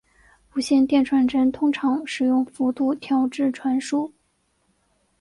[0.55, 4.11] 无线电传真通常使用幅度调制传输。